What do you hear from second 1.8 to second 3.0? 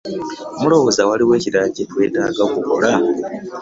twetaaga okukola?